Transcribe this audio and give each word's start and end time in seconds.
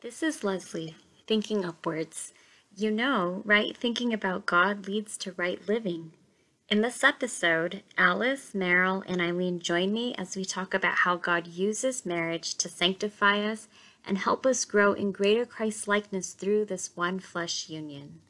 This 0.00 0.22
is 0.22 0.44
Leslie, 0.44 0.94
thinking 1.26 1.64
upwards. 1.64 2.32
You 2.76 2.92
know, 2.92 3.42
right 3.44 3.76
thinking 3.76 4.12
about 4.12 4.46
God 4.46 4.86
leads 4.86 5.16
to 5.18 5.32
right 5.32 5.60
living. 5.66 6.12
In 6.68 6.82
this 6.82 7.02
episode, 7.02 7.82
Alice, 7.96 8.54
Merrill, 8.54 9.02
and 9.08 9.20
Eileen 9.20 9.58
join 9.58 9.92
me 9.92 10.14
as 10.14 10.36
we 10.36 10.44
talk 10.44 10.72
about 10.72 10.98
how 10.98 11.16
God 11.16 11.48
uses 11.48 12.06
marriage 12.06 12.54
to 12.58 12.68
sanctify 12.68 13.40
us 13.40 13.66
and 14.06 14.18
help 14.18 14.46
us 14.46 14.64
grow 14.64 14.92
in 14.92 15.10
greater 15.10 15.44
Christ 15.44 15.88
likeness 15.88 16.32
through 16.32 16.66
this 16.66 16.94
one 16.94 17.18
flesh 17.18 17.68
union. 17.68 18.20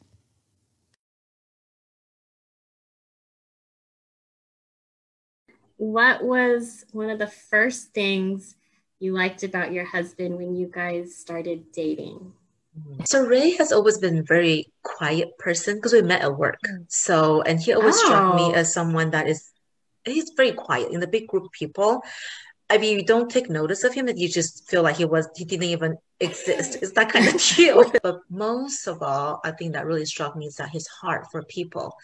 What 5.77 6.23
was 6.23 6.83
one 6.93 7.11
of 7.11 7.19
the 7.19 7.27
first 7.27 7.93
things 7.93 8.55
you 8.99 9.13
liked 9.13 9.43
about 9.43 9.71
your 9.71 9.85
husband 9.85 10.37
when 10.37 10.55
you 10.55 10.67
guys 10.67 11.15
started 11.15 11.71
dating? 11.71 12.33
So 13.05 13.25
Ray 13.25 13.51
has 13.57 13.71
always 13.71 13.97
been 13.97 14.19
a 14.19 14.23
very 14.23 14.71
quiet 14.83 15.37
person 15.37 15.75
because 15.75 15.93
we 15.93 16.01
met 16.01 16.21
at 16.21 16.37
work. 16.37 16.59
Mm. 16.65 16.85
So 16.87 17.41
and 17.41 17.59
he 17.59 17.73
always 17.73 17.97
struck 17.97 18.35
me 18.35 18.51
Oh. 18.51 18.53
as 18.53 18.71
someone 18.71 19.11
that 19.11 19.27
is 19.27 19.51
he's 20.05 20.31
very 20.37 20.51
quiet 20.53 20.91
in 20.91 20.99
the 20.99 21.07
big 21.07 21.27
group 21.27 21.45
of 21.45 21.51
people. 21.51 22.01
I 22.69 22.77
mean, 22.77 22.99
you 22.99 23.05
don't 23.05 23.29
take 23.29 23.49
notice 23.49 23.83
of 23.83 23.93
him, 23.93 24.07
and 24.07 24.19
you 24.19 24.29
just 24.29 24.69
feel 24.69 24.83
like 24.83 24.97
he 24.97 25.05
was 25.05 25.27
he 25.35 25.43
didn't 25.43 25.63
even 25.63 25.97
exist. 26.19 26.77
It's 26.81 26.91
that 26.93 27.11
kind 27.11 27.27
of 27.27 27.41
deal. 27.55 27.91
But 28.03 28.21
most 28.29 28.87
of 28.87 29.01
all, 29.01 29.39
I 29.43 29.51
think 29.51 29.73
that 29.73 29.85
really 29.85 30.05
struck 30.05 30.35
me 30.35 30.47
is 30.47 30.55
that 30.55 30.69
his 30.69 30.87
heart 30.87 31.27
for 31.31 31.43
people. 31.43 31.95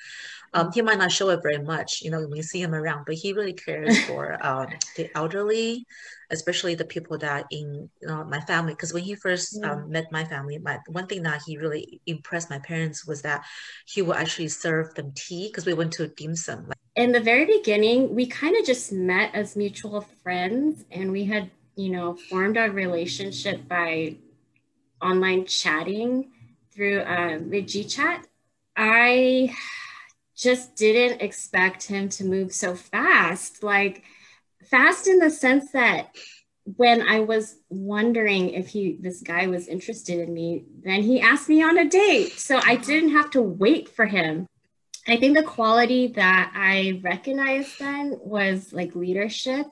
Um, 0.54 0.72
he 0.72 0.82
might 0.82 0.98
not 1.00 1.12
show 1.12 1.30
it 1.30 1.42
very 1.44 1.58
much, 1.62 2.02
you 2.02 2.10
know, 2.12 2.22
when 2.22 2.38
you 2.38 2.44
see 2.44 2.62
him 2.62 2.74
around, 2.74 3.06
but 3.06 3.16
he 3.16 3.34
really 3.34 3.54
cares 3.54 3.98
for 4.08 4.38
um, 4.46 4.68
the 4.96 5.10
elderly, 5.16 5.86
especially 6.32 6.76
the 6.76 6.86
people 6.86 7.18
that 7.18 7.46
in 7.52 7.90
you 8.02 8.08
know, 8.08 8.24
my 8.24 8.40
family. 8.42 8.74
Because 8.74 8.94
when 8.94 9.04
he 9.04 9.16
first 9.16 9.62
Mm. 9.62 9.70
um, 9.70 9.90
met 9.92 10.06
my 10.12 10.24
family, 10.24 10.58
my 10.58 10.80
one 10.88 11.08
thing 11.08 11.24
that 11.24 11.42
he 11.46 11.58
really 11.58 12.00
impressed 12.06 12.50
my 12.50 12.60
parents 12.60 13.06
was 13.06 13.22
that 13.24 13.44
he 13.86 14.02
would 14.02 14.16
actually 14.16 14.48
serve 14.48 14.94
them 14.96 15.12
tea 15.14 15.48
because 15.48 15.66
we 15.66 15.74
went 15.74 15.92
to 15.94 16.08
dim 16.08 16.36
sum. 16.36 16.72
In 16.96 17.12
the 17.12 17.20
very 17.20 17.46
beginning, 17.46 18.16
we 18.16 18.26
kind 18.26 18.56
of 18.56 18.66
just 18.66 18.92
met 18.94 19.36
as 19.36 19.56
mutual 19.58 20.02
friends 20.24 20.86
and 20.90 21.12
we 21.12 21.26
had, 21.26 21.52
you 21.76 21.90
know, 21.90 22.16
formed 22.16 22.58
our 22.58 22.70
relationship 22.70 23.68
by 23.68 24.18
online 25.02 25.46
chatting 25.46 26.32
through 26.74 27.04
um, 27.04 27.50
with 27.50 27.66
GChat. 27.66 28.24
I 28.76 29.54
just 30.36 30.76
didn't 30.76 31.22
expect 31.22 31.84
him 31.84 32.10
to 32.10 32.26
move 32.26 32.54
so 32.54 32.76
fast. 32.76 33.64
Like, 33.64 34.04
fast 34.70 35.08
in 35.08 35.20
the 35.20 35.30
sense 35.30 35.72
that 35.72 36.16
when 36.78 37.02
I 37.04 37.20
was 37.20 37.58
wondering 37.70 38.50
if 38.50 38.68
he 38.68 38.98
this 39.00 39.22
guy 39.22 39.48
was 39.48 39.68
interested 39.68 40.20
in 40.20 40.34
me, 40.34 40.66
then 40.84 41.04
he 41.04 41.22
asked 41.22 41.48
me 41.48 41.62
on 41.62 41.78
a 41.78 41.88
date. 41.88 42.34
So 42.34 42.60
I 42.64 42.76
didn't 42.76 43.12
have 43.12 43.30
to 43.32 43.42
wait 43.42 43.88
for 43.90 44.06
him. 44.06 44.48
I 45.08 45.18
think 45.18 45.38
the 45.38 45.44
quality 45.44 46.08
that 46.08 46.52
I 46.56 47.00
recognized 47.04 47.78
then 47.78 48.18
was 48.20 48.74
like 48.74 48.96
leadership, 48.96 49.68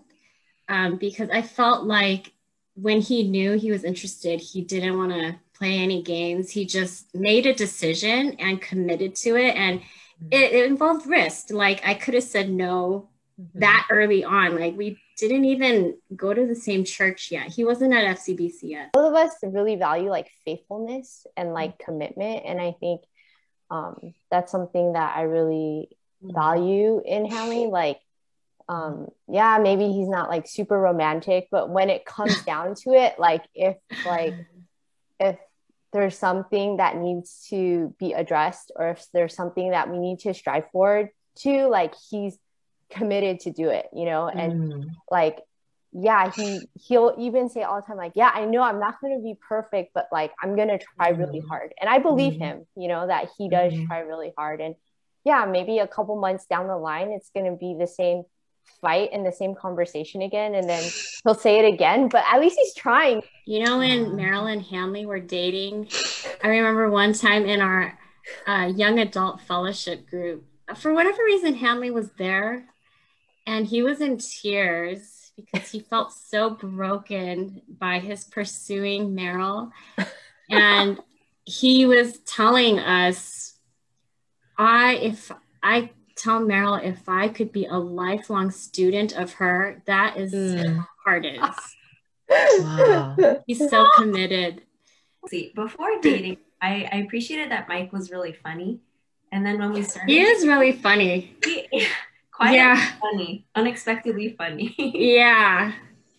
um, 0.69 0.97
because 0.97 1.29
I 1.29 1.41
felt 1.41 1.85
like 1.85 2.33
when 2.75 3.01
he 3.01 3.23
knew 3.27 3.53
he 3.53 3.71
was 3.71 3.83
interested, 3.83 4.39
he 4.39 4.61
didn't 4.61 4.97
want 4.97 5.11
to 5.11 5.35
play 5.53 5.77
any 5.77 6.01
games. 6.01 6.49
He 6.49 6.65
just 6.65 7.13
made 7.13 7.45
a 7.45 7.53
decision 7.53 8.35
and 8.39 8.61
committed 8.61 9.15
to 9.17 9.35
it, 9.35 9.55
and 9.55 9.81
it, 10.31 10.53
it 10.53 10.65
involved 10.65 11.05
risk. 11.07 11.51
Like 11.51 11.81
I 11.85 11.93
could 11.93 12.13
have 12.15 12.23
said 12.23 12.49
no 12.49 13.09
that 13.55 13.87
early 13.89 14.23
on. 14.23 14.59
Like 14.59 14.75
we 14.77 14.99
didn't 15.17 15.45
even 15.45 15.97
go 16.15 16.33
to 16.33 16.47
the 16.47 16.55
same 16.55 16.83
church 16.83 17.29
yet. 17.31 17.47
He 17.47 17.63
wasn't 17.63 17.93
at 17.93 18.17
FCBC 18.17 18.59
yet. 18.63 18.93
both 18.93 19.09
of 19.09 19.15
us 19.15 19.35
really 19.43 19.75
value 19.75 20.09
like 20.09 20.31
faithfulness 20.45 21.27
and 21.37 21.53
like 21.53 21.77
commitment 21.77 22.43
and 22.45 22.59
i 22.59 22.73
think 22.79 23.01
um 23.69 24.13
that's 24.31 24.51
something 24.51 24.93
that 24.93 25.15
i 25.15 25.21
really 25.21 25.89
value 26.21 27.01
in 27.05 27.25
Hanley 27.25 27.67
like 27.67 27.99
um 28.69 29.07
yeah 29.27 29.57
maybe 29.61 29.91
he's 29.91 30.07
not 30.07 30.29
like 30.29 30.47
super 30.47 30.79
romantic 30.79 31.47
but 31.51 31.69
when 31.69 31.89
it 31.89 32.05
comes 32.05 32.41
down 32.45 32.73
to 32.75 32.91
it 32.93 33.17
like 33.19 33.43
if 33.53 33.75
like 34.05 34.35
if 35.19 35.37
there's 35.91 36.17
something 36.17 36.77
that 36.77 36.97
needs 36.97 37.45
to 37.49 37.93
be 37.99 38.13
addressed 38.13 38.71
or 38.75 38.89
if 38.89 39.05
there's 39.13 39.35
something 39.35 39.71
that 39.71 39.89
we 39.89 39.99
need 39.99 40.19
to 40.19 40.33
strive 40.33 40.69
forward 40.71 41.09
to 41.35 41.67
like 41.67 41.93
he's 42.09 42.37
committed 42.89 43.39
to 43.41 43.51
do 43.51 43.69
it 43.69 43.87
you 43.93 44.05
know 44.05 44.27
and 44.27 44.53
Mm. 44.53 44.89
like 45.11 45.39
yeah 45.91 46.31
he 46.31 46.67
he'll 46.87 47.15
even 47.19 47.49
say 47.49 47.61
all 47.63 47.75
the 47.81 47.85
time 47.85 47.97
like 47.97 48.13
yeah 48.15 48.31
i 48.33 48.45
know 48.45 48.61
i'm 48.63 48.79
not 48.79 48.99
going 49.01 49.15
to 49.17 49.23
be 49.23 49.35
perfect 49.47 49.91
but 49.93 50.07
like 50.11 50.31
i'm 50.41 50.55
going 50.55 50.67
to 50.67 50.79
try 50.97 51.09
really 51.09 51.39
Mhm. 51.41 51.47
hard 51.47 51.73
and 51.79 51.89
i 51.89 51.99
believe 51.99 52.33
Mhm. 52.33 52.39
him 52.39 52.65
you 52.75 52.87
know 52.87 53.05
that 53.05 53.29
he 53.37 53.49
does 53.49 53.73
Mhm. 53.73 53.87
try 53.87 53.99
really 53.99 54.33
hard 54.37 54.61
and 54.61 54.75
yeah 55.23 55.45
maybe 55.45 55.77
a 55.79 55.87
couple 55.87 56.15
months 56.19 56.45
down 56.45 56.67
the 56.67 56.77
line 56.77 57.11
it's 57.11 57.29
going 57.29 57.45
to 57.45 57.55
be 57.57 57.75
the 57.79 57.87
same 57.87 58.23
fight 58.81 59.11
in 59.13 59.23
the 59.23 59.31
same 59.31 59.55
conversation 59.55 60.21
again 60.21 60.55
and 60.55 60.69
then 60.69 60.83
he'll 61.23 61.33
say 61.33 61.59
it 61.59 61.73
again 61.73 62.09
but 62.09 62.23
at 62.31 62.39
least 62.39 62.57
he's 62.57 62.73
trying 62.73 63.21
You 63.45 63.65
know, 63.65 63.79
when 63.79 64.11
Meryl 64.11 64.51
and 64.51 64.61
Hanley 64.61 65.05
were 65.05 65.19
dating, 65.19 65.89
I 66.43 66.47
remember 66.47 66.89
one 66.89 67.11
time 67.11 67.45
in 67.45 67.59
our 67.59 67.97
uh, 68.47 68.71
young 68.73 68.99
adult 68.99 69.41
fellowship 69.41 70.09
group, 70.09 70.45
for 70.77 70.93
whatever 70.93 71.23
reason, 71.25 71.53
Hanley 71.55 71.91
was 71.91 72.09
there 72.17 72.65
and 73.45 73.67
he 73.67 73.81
was 73.81 73.99
in 73.99 74.17
tears 74.17 75.31
because 75.35 75.69
he 75.69 75.81
felt 75.81 76.13
so 76.13 76.51
broken 76.51 77.61
by 77.67 77.99
his 77.99 78.23
pursuing 78.23 79.15
Meryl. 79.15 79.71
And 80.49 80.99
he 81.45 81.85
was 81.87 82.19
telling 82.19 82.77
us, 82.77 83.55
I, 84.57 84.95
if 84.95 85.31
I 85.63 85.89
tell 86.23 86.39
Meryl, 86.41 86.81
if 86.83 87.07
I 87.09 87.27
could 87.27 87.51
be 87.51 87.65
a 87.65 87.77
lifelong 87.77 88.49
student 88.51 89.13
of 89.13 89.33
her, 89.33 89.81
that 89.85 90.17
is 90.17 90.33
Mm. 90.33 90.85
hardest. 91.03 91.59
Wow. 92.29 93.15
He's 93.45 93.69
so 93.69 93.89
committed. 93.95 94.61
See, 95.27 95.51
before 95.55 95.99
dating, 96.01 96.37
I, 96.61 96.87
I 96.91 96.97
appreciated 96.97 97.51
that 97.51 97.67
Mike 97.67 97.91
was 97.91 98.11
really 98.11 98.33
funny. 98.33 98.79
And 99.31 99.45
then 99.45 99.57
when 99.59 99.73
we 99.73 99.83
started, 99.83 100.11
He 100.11 100.21
is 100.21 100.45
really 100.47 100.71
funny. 100.71 101.35
he- 101.43 101.67
quiet 102.31 102.55
Yeah. 102.55 102.91
funny, 102.99 103.45
unexpectedly 103.55 104.35
funny. 104.37 104.73
Yeah. 104.95 105.73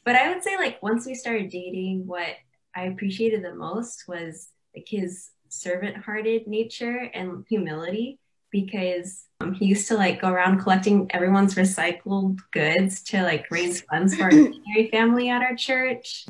but 0.05 0.17
I 0.17 0.29
would 0.33 0.43
say, 0.43 0.57
like, 0.57 0.83
once 0.83 1.07
we 1.07 1.15
started 1.15 1.51
dating, 1.51 2.07
what 2.07 2.37
I 2.77 2.85
appreciated 2.87 3.43
the 3.45 3.55
most 3.55 4.05
was 4.09 4.49
like 4.75 4.87
his 4.89 5.31
servant 5.49 5.97
hearted 5.97 6.47
nature 6.49 7.11
and 7.15 7.45
humility 7.49 8.19
because 8.55 9.25
um, 9.41 9.53
he 9.53 9.67
used 9.67 9.89
to 9.89 9.97
like 9.97 10.21
go 10.21 10.29
around 10.29 10.61
collecting 10.61 11.11
everyone's 11.11 11.57
recycled 11.57 12.39
goods 12.53 13.03
to 13.03 13.21
like 13.21 13.51
raise 13.51 13.81
funds 13.83 14.15
for 14.15 14.23
our 14.25 14.31
missionary 14.31 14.89
family 14.93 15.29
at 15.29 15.43
our 15.43 15.57
church. 15.57 16.25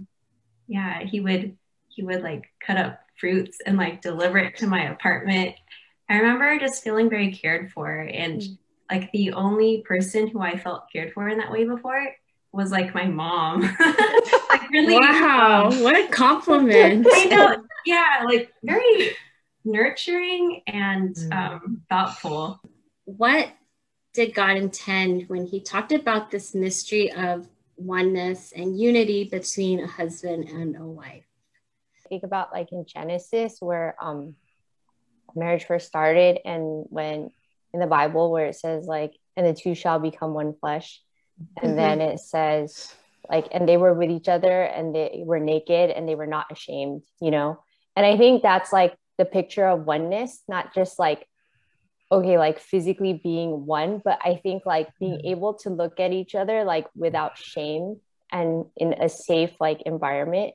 Yeah, 0.67 1.05
he 1.05 1.21
would 1.21 1.59
he 1.89 2.03
would 2.03 2.23
like 2.23 2.47
cut 2.67 2.79
up 2.79 3.01
fruits 3.21 3.59
and 3.67 3.77
like 3.77 4.01
deliver 4.01 4.39
it 4.39 4.57
to 4.57 4.67
my 4.67 4.91
apartment. 4.91 5.55
I 6.09 6.17
remember 6.17 6.59
just 6.59 6.83
feeling 6.83 7.11
very 7.11 7.31
cared 7.31 7.71
for 7.73 7.93
and 8.01 8.41
Mm. 8.41 8.59
like 8.91 9.13
the 9.13 9.33
only 9.33 9.83
person 9.87 10.27
who 10.27 10.41
I 10.41 10.57
felt 10.57 10.91
cared 10.91 11.13
for 11.13 11.29
in 11.29 11.39
that 11.39 11.53
way 11.53 11.65
before 11.67 12.07
was 12.53 12.71
like 12.73 12.95
my 12.95 13.05
mom. 13.05 13.61
like 14.51 14.71
really 14.71 14.95
Wow. 14.99 15.71
What 15.83 15.97
a 15.97 16.09
compliment. 16.09 17.07
I 17.13 17.25
know. 17.27 17.57
Yeah, 17.85 18.23
like 18.25 18.51
very 18.63 19.15
nurturing 19.65 20.63
and 20.67 21.15
Mm. 21.15 21.33
um, 21.33 21.83
thoughtful. 21.89 22.61
What 23.05 23.49
did 24.13 24.35
God 24.35 24.57
intend 24.57 25.29
when 25.29 25.47
he 25.47 25.61
talked 25.61 25.93
about 25.93 26.31
this 26.31 26.55
mystery 26.55 27.11
of 27.13 27.49
oneness 27.77 28.53
and 28.53 28.79
unity 28.79 29.25
between 29.25 29.81
a 29.81 29.87
husband 29.87 30.49
and 30.49 30.77
a 30.77 30.85
wife? 30.87 31.25
think 32.11 32.23
about 32.23 32.53
like 32.53 32.71
in 32.71 32.85
Genesis 32.87 33.57
where 33.61 33.97
um 33.99 34.37
marriage 35.35 35.65
first 35.65 35.87
started 35.87 36.39
and 36.45 36.85
when 36.91 37.31
in 37.73 37.81
the 37.81 37.87
Bible 37.87 38.31
where 38.31 38.47
it 38.49 38.57
says 38.57 38.87
like 38.87 39.15
and 39.39 39.47
the 39.47 39.55
two 39.55 39.75
shall 39.75 39.99
become 39.99 40.35
one 40.35 40.53
flesh 40.53 41.01
and 41.63 41.79
then 41.79 42.03
it 42.03 42.21
says 42.21 42.95
like 43.31 43.49
and 43.53 43.67
they 43.67 43.79
were 43.79 43.95
with 43.95 44.11
each 44.11 44.29
other 44.29 44.63
and 44.63 44.95
they 44.95 45.23
were 45.25 45.41
naked 45.41 45.91
and 45.91 46.07
they 46.07 46.15
were 46.15 46.27
not 46.27 46.53
ashamed 46.53 47.03
you 47.23 47.31
know 47.31 47.59
and 47.97 48.05
I 48.05 48.19
think 48.19 48.43
that's 48.43 48.71
like 48.71 48.95
the 49.19 49.25
picture 49.25 49.67
of 49.67 49.85
oneness 49.85 50.43
not 50.49 50.75
just 50.75 50.99
like 50.99 51.27
okay 52.13 52.39
like 52.39 52.59
physically 52.59 53.13
being 53.13 53.67
one 53.67 54.01
but 54.05 54.19
I 54.25 54.37
think 54.37 54.67
like 54.67 54.89
being 55.01 55.19
Mhm. 55.19 55.31
able 55.33 55.55
to 55.63 55.71
look 55.71 56.01
at 56.01 56.13
each 56.13 56.35
other 56.35 56.65
like 56.65 56.87
without 56.95 57.39
shame 57.39 58.01
and 58.31 58.67
in 58.77 58.93
a 58.95 59.09
safe 59.09 59.53
like 59.61 59.83
environment 59.83 60.55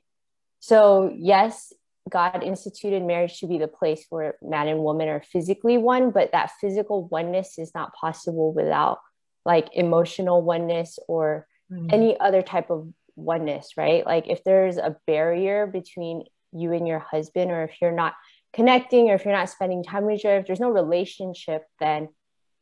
so, 0.62 1.10
yes, 1.16 1.72
God 2.10 2.42
instituted 2.42 3.02
marriage 3.02 3.40
to 3.40 3.46
be 3.46 3.56
the 3.56 3.66
place 3.66 4.04
where 4.10 4.36
man 4.42 4.68
and 4.68 4.80
woman 4.80 5.08
are 5.08 5.22
physically 5.22 5.78
one, 5.78 6.10
but 6.10 6.32
that 6.32 6.50
physical 6.60 7.08
oneness 7.08 7.58
is 7.58 7.72
not 7.74 7.94
possible 7.94 8.52
without 8.52 8.98
like 9.46 9.68
emotional 9.72 10.42
oneness 10.42 10.98
or 11.08 11.46
Mm. 11.72 11.92
any 11.92 12.20
other 12.20 12.42
type 12.42 12.68
of 12.70 12.92
oneness, 13.16 13.76
right? 13.78 14.04
Like 14.04 14.28
if 14.28 14.44
there's 14.44 14.76
a 14.76 14.96
barrier 15.06 15.66
between 15.66 16.24
you 16.52 16.72
and 16.72 16.86
your 16.86 16.98
husband, 16.98 17.50
or 17.50 17.62
if 17.64 17.80
you're 17.80 17.92
not 17.92 18.14
connecting, 18.52 19.10
or 19.10 19.14
if 19.14 19.24
you're 19.24 19.34
not 19.34 19.48
spending 19.48 19.82
time 19.82 20.04
with 20.04 20.16
each 20.16 20.24
other, 20.24 20.38
if 20.38 20.46
there's 20.46 20.60
no 20.60 20.70
relationship, 20.70 21.64
then 21.78 22.08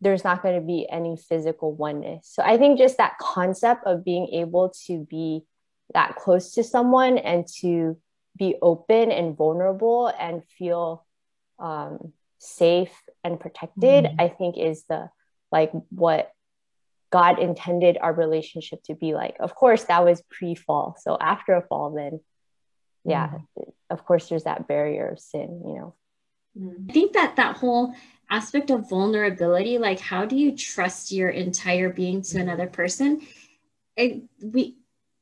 there's 0.01 0.25
not 0.25 0.43
going 0.43 0.55
to 0.55 0.67
be 0.67 0.89
any 0.89 1.17
physical 1.17 1.75
oneness. 1.75 2.29
So 2.31 2.43
I 2.45 2.57
think 2.57 2.79
just 2.79 2.99
that 2.99 3.19
concept 3.21 3.85
of 3.85 4.05
being 4.05 4.29
able 4.29 4.73
to 4.87 5.07
be 5.11 5.45
that 5.95 6.17
close 6.17 6.53
to 6.55 6.63
someone 6.63 7.19
and 7.19 7.47
to 7.61 7.99
be 8.37 8.57
open 8.63 9.11
and 9.11 9.37
vulnerable 9.37 10.13
and 10.19 10.43
feel 10.59 11.05
um, 11.59 12.13
safe 12.39 12.93
and 13.25 13.41
protected, 13.41 14.05
mm-hmm. 14.05 14.21
I 14.21 14.29
think 14.29 14.57
is 14.57 14.85
the 14.85 15.11
like 15.51 15.73
what 15.91 16.31
God 17.11 17.39
intended 17.39 17.99
our 18.01 18.13
relationship 18.13 18.83
to 18.85 18.95
be 18.95 19.15
like. 19.15 19.37
Of 19.41 19.55
course, 19.55 19.85
that 19.85 20.05
was 20.05 20.23
pre 20.31 20.55
fall. 20.55 20.97
So 21.01 21.17
after 21.21 21.55
a 21.55 21.63
fall, 21.63 21.91
then 21.91 22.21
yeah, 23.09 23.29
mm-hmm. 23.29 23.71
of 23.91 24.05
course, 24.05 24.29
there's 24.29 24.45
that 24.45 24.69
barrier 24.69 25.09
of 25.09 25.19
sin, 25.21 25.63
you 25.67 25.75
know. 25.75 25.95
I 26.89 26.93
think 26.93 27.13
that 27.13 27.37
that 27.37 27.57
whole 27.57 27.95
aspect 28.31 28.71
of 28.71 28.89
vulnerability, 28.89 29.79
like 29.79 30.01
how 30.01 30.25
do 30.25 30.37
you 30.37 30.57
trust 30.57 31.13
your 31.13 31.31
entire 31.31 31.91
being 31.91 32.23
to 32.23 32.39
another 32.39 32.67
person? 32.67 33.23
It, 33.97 34.23
we, 34.43 34.77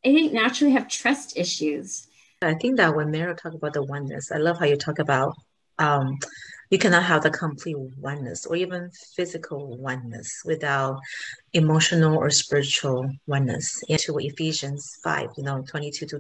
I 0.05 0.15
think 0.15 0.33
naturally 0.33 0.73
have 0.73 0.89
trust 0.89 1.37
issues. 1.37 2.09
I 2.43 2.55
think 2.55 2.77
that 2.79 2.95
when 2.95 3.11
Mara 3.11 3.35
talk 3.35 3.55
about 3.55 3.75
the 3.75 3.83
oneness, 3.83 4.33
I 4.33 4.39
love 4.39 4.59
how 4.59 4.67
you 4.67 4.77
talk 4.77 4.99
about 4.99 5.35
um, 5.79 6.19
you 6.71 6.79
cannot 6.79 7.05
have 7.05 7.23
the 7.23 7.31
complete 7.31 7.77
oneness 7.99 8.47
or 8.47 8.57
even 8.57 8.91
physical 9.15 9.77
oneness 9.79 10.43
without 10.45 10.99
emotional 11.53 12.17
or 12.17 12.31
spiritual 12.31 13.11
oneness. 13.27 13.83
Into 13.89 14.19
Ephesians 14.19 14.99
5, 15.05 15.31
you 15.37 15.45
know, 15.45 15.63
22 15.63 16.07
to 16.07 16.19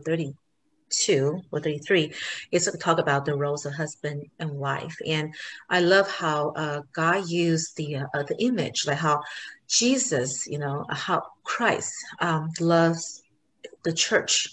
32 0.90 1.42
or 1.50 1.60
33, 1.60 2.12
is 2.52 2.64
to 2.64 2.76
talk 2.78 2.98
about 2.98 3.24
the 3.24 3.36
roles 3.36 3.66
of 3.66 3.74
husband 3.74 4.24
and 4.38 4.50
wife. 4.50 4.96
And 5.06 5.34
I 5.70 5.80
love 5.80 6.10
how 6.10 6.50
uh, 6.50 6.82
God 6.92 7.28
used 7.28 7.76
the, 7.76 7.96
uh, 7.96 8.22
the 8.22 8.36
image, 8.38 8.86
like 8.86 8.98
how 8.98 9.22
Jesus, 9.68 10.46
you 10.46 10.58
know, 10.58 10.84
how 10.90 11.22
Christ 11.44 11.94
um, 12.20 12.50
loves 12.60 13.22
the 13.84 13.92
church, 13.92 14.48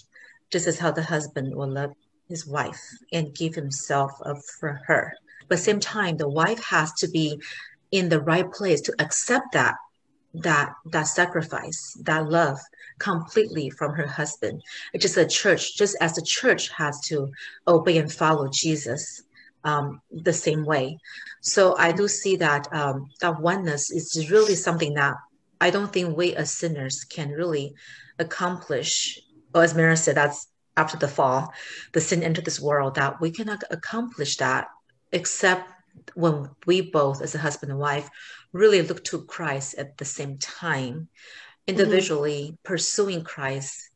just 0.50 0.66
as 0.66 0.78
how 0.78 0.90
the 0.90 1.02
husband 1.02 1.54
will 1.54 1.70
love 1.70 1.92
his 2.28 2.46
wife 2.46 2.80
and 3.12 3.34
give 3.34 3.54
himself 3.54 4.12
up 4.24 4.38
for 4.60 4.80
her. 4.86 5.12
But 5.48 5.58
same 5.58 5.80
time, 5.80 6.16
the 6.16 6.28
wife 6.28 6.62
has 6.64 6.92
to 6.94 7.08
be 7.08 7.40
in 7.90 8.08
the 8.08 8.20
right 8.20 8.50
place 8.50 8.80
to 8.82 8.94
accept 8.98 9.52
that 9.52 9.74
that 10.34 10.72
that 10.86 11.04
sacrifice, 11.04 11.96
that 12.02 12.28
love 12.28 12.58
completely 12.98 13.70
from 13.70 13.92
her 13.92 14.06
husband. 14.06 14.62
Just 14.98 15.14
the 15.14 15.26
church, 15.26 15.76
just 15.76 15.96
as 16.00 16.14
the 16.14 16.22
church 16.22 16.68
has 16.70 17.00
to 17.06 17.30
obey 17.66 17.98
and 17.98 18.12
follow 18.12 18.48
Jesus 18.52 19.22
um, 19.64 20.00
the 20.10 20.32
same 20.32 20.64
way. 20.64 20.98
So 21.40 21.76
I 21.78 21.92
do 21.92 22.08
see 22.08 22.36
that 22.36 22.68
um, 22.72 23.10
that 23.20 23.40
oneness 23.40 23.90
is 23.90 24.30
really 24.30 24.54
something 24.54 24.94
that 24.94 25.14
I 25.60 25.70
don't 25.70 25.92
think 25.92 26.16
we 26.16 26.34
as 26.34 26.50
sinners 26.52 27.04
can 27.04 27.30
really 27.30 27.74
accomplish. 28.18 29.18
As 29.54 29.74
Mara 29.74 29.96
said, 29.96 30.16
that's 30.16 30.48
after 30.76 30.96
the 30.96 31.08
fall, 31.08 31.52
the 31.92 32.00
sin 32.00 32.22
entered 32.22 32.44
this 32.44 32.60
world 32.60 32.96
that 32.96 33.20
we 33.20 33.30
cannot 33.30 33.62
accomplish 33.70 34.36
that 34.38 34.66
except 35.12 35.70
when 36.14 36.50
we 36.66 36.80
both, 36.80 37.22
as 37.22 37.34
a 37.34 37.38
husband 37.38 37.72
and 37.72 37.80
wife, 37.80 38.08
really 38.52 38.82
look 38.82 39.04
to 39.04 39.24
Christ 39.24 39.74
at 39.78 39.96
the 39.98 40.04
same 40.04 40.38
time, 40.38 41.08
individually 41.66 42.44
mm-hmm. 42.44 42.54
pursuing 42.62 43.24
Christ 43.24 43.90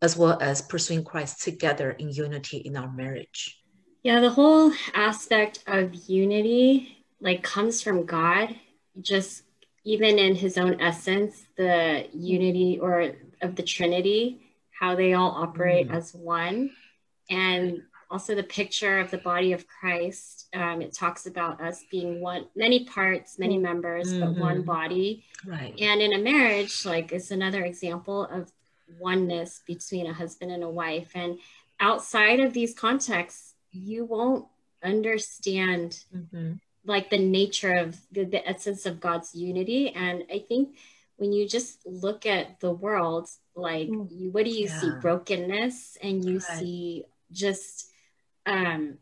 as 0.00 0.16
well 0.16 0.36
as 0.40 0.60
pursuing 0.60 1.04
Christ 1.04 1.42
together 1.42 1.92
in 1.92 2.10
unity 2.10 2.58
in 2.58 2.76
our 2.76 2.90
marriage. 2.90 3.62
Yeah, 4.02 4.18
the 4.20 4.30
whole 4.30 4.72
aspect 4.94 5.62
of 5.68 5.94
unity 6.08 7.04
like 7.20 7.44
comes 7.44 7.80
from 7.80 8.04
God, 8.04 8.56
just 9.00 9.44
even 9.84 10.18
in 10.18 10.34
his 10.34 10.58
own 10.58 10.80
essence, 10.80 11.44
the 11.56 12.08
unity 12.12 12.80
or 12.80 13.12
of 13.40 13.54
the 13.54 13.62
Trinity, 13.62 14.40
how 14.78 14.96
they 14.96 15.14
all 15.14 15.30
operate 15.30 15.86
mm-hmm. 15.86 15.96
as 15.96 16.12
one. 16.12 16.70
And 17.30 17.82
also 18.12 18.34
the 18.34 18.42
picture 18.42 18.98
of 18.98 19.10
the 19.10 19.18
body 19.18 19.52
of 19.52 19.66
Christ. 19.66 20.48
Um, 20.52 20.82
it 20.82 20.92
talks 20.92 21.26
about 21.26 21.60
us 21.62 21.82
being 21.90 22.20
one, 22.20 22.44
many 22.54 22.84
parts, 22.84 23.38
many 23.38 23.54
mm-hmm. 23.54 23.62
members, 23.64 24.12
mm-hmm. 24.12 24.20
but 24.20 24.40
one 24.40 24.56
mm-hmm. 24.58 24.66
body. 24.66 25.24
Right. 25.46 25.74
And 25.80 26.02
in 26.02 26.12
a 26.12 26.18
marriage, 26.18 26.84
like 26.84 27.10
it's 27.10 27.30
another 27.30 27.64
example 27.64 28.26
of 28.26 28.52
oneness 29.00 29.62
between 29.66 30.06
a 30.06 30.12
husband 30.12 30.52
and 30.52 30.62
a 30.62 30.68
wife. 30.68 31.10
And 31.14 31.38
outside 31.80 32.40
of 32.40 32.52
these 32.52 32.74
contexts, 32.74 33.54
you 33.70 34.04
won't 34.04 34.46
understand 34.82 36.04
mm-hmm. 36.14 36.52
like 36.84 37.08
the 37.08 37.18
nature 37.18 37.74
of 37.74 37.98
the, 38.12 38.24
the 38.24 38.46
essence 38.46 38.84
of 38.84 39.00
God's 39.00 39.34
unity. 39.34 39.88
And 39.88 40.24
I 40.30 40.44
think 40.46 40.76
when 41.16 41.32
you 41.32 41.48
just 41.48 41.86
look 41.86 42.26
at 42.26 42.60
the 42.60 42.72
world, 42.72 43.30
like 43.54 43.88
mm. 43.88 44.06
you, 44.10 44.30
what 44.30 44.44
do 44.44 44.50
you 44.50 44.66
yeah. 44.66 44.80
see? 44.80 44.90
Brokenness, 45.00 45.96
and 46.02 46.24
you 46.24 46.34
right. 46.34 46.58
see 46.58 47.04
just 47.30 47.91
um, 48.46 48.98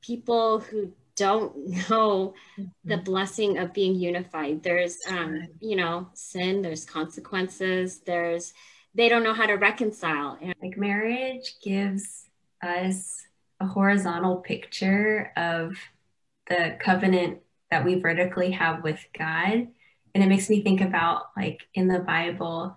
people 0.00 0.60
who 0.60 0.92
don't 1.16 1.56
know 1.90 2.34
mm-hmm. 2.58 2.64
the 2.84 2.96
blessing 2.98 3.58
of 3.58 3.74
being 3.74 3.94
unified. 3.94 4.62
There's, 4.62 4.98
um, 5.08 5.48
you 5.60 5.76
know, 5.76 6.08
sin, 6.14 6.62
there's 6.62 6.84
consequences, 6.84 8.00
there's, 8.00 8.52
they 8.94 9.08
don't 9.08 9.22
know 9.22 9.34
how 9.34 9.46
to 9.46 9.54
reconcile. 9.54 10.38
And 10.40 10.54
like 10.62 10.76
marriage 10.76 11.54
gives 11.62 12.26
us 12.62 13.22
a 13.60 13.66
horizontal 13.66 14.36
picture 14.36 15.32
of 15.36 15.76
the 16.48 16.76
covenant 16.80 17.40
that 17.70 17.84
we 17.84 18.00
vertically 18.00 18.50
have 18.52 18.82
with 18.82 18.98
God. 19.16 19.68
And 20.12 20.24
it 20.24 20.28
makes 20.28 20.50
me 20.50 20.62
think 20.62 20.80
about 20.80 21.26
like 21.36 21.60
in 21.74 21.86
the 21.86 22.00
Bible, 22.00 22.76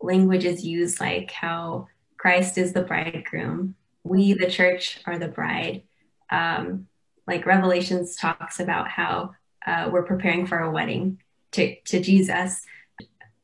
language 0.00 0.44
is 0.44 0.64
used 0.64 1.00
like 1.00 1.30
how 1.30 1.86
Christ 2.18 2.58
is 2.58 2.72
the 2.72 2.82
bridegroom 2.82 3.76
we, 4.04 4.34
the 4.34 4.50
church, 4.50 5.00
are 5.06 5.18
the 5.18 5.28
bride. 5.28 5.82
Um, 6.30 6.86
like 7.26 7.46
Revelations 7.46 8.16
talks 8.16 8.60
about 8.60 8.88
how 8.88 9.34
uh, 9.66 9.88
we're 9.90 10.04
preparing 10.04 10.46
for 10.46 10.58
a 10.58 10.70
wedding 10.70 11.20
to, 11.52 11.74
to 11.82 12.00
Jesus. 12.00 12.62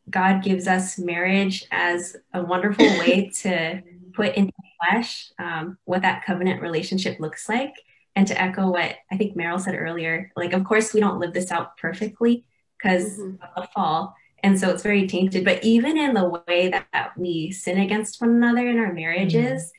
God 0.08 0.42
gives 0.42 0.66
us 0.66 0.98
marriage 0.98 1.64
as 1.70 2.16
a 2.34 2.42
wonderful 2.42 2.84
way 2.98 3.30
to 3.42 3.82
put 4.12 4.34
into 4.34 4.52
flesh 4.88 5.32
um, 5.38 5.78
what 5.84 6.02
that 6.02 6.24
covenant 6.24 6.60
relationship 6.60 7.20
looks 7.20 7.48
like. 7.48 7.74
And 8.16 8.26
to 8.26 8.40
echo 8.40 8.68
what 8.68 8.96
I 9.10 9.16
think 9.16 9.36
Meryl 9.36 9.60
said 9.60 9.76
earlier, 9.76 10.32
like, 10.36 10.52
of 10.52 10.64
course, 10.64 10.92
we 10.92 11.00
don't 11.00 11.20
live 11.20 11.32
this 11.32 11.52
out 11.52 11.76
perfectly 11.76 12.44
because 12.76 13.18
mm-hmm. 13.18 13.42
of 13.42 13.62
the 13.62 13.68
fall. 13.72 14.14
And 14.42 14.58
so 14.58 14.70
it's 14.70 14.82
very 14.82 15.06
tainted. 15.06 15.44
But 15.44 15.62
even 15.62 15.96
in 15.96 16.14
the 16.14 16.42
way 16.48 16.68
that, 16.70 16.86
that 16.92 17.16
we 17.16 17.52
sin 17.52 17.78
against 17.78 18.20
one 18.20 18.30
another 18.30 18.66
in 18.66 18.78
our 18.78 18.92
marriages, 18.92 19.70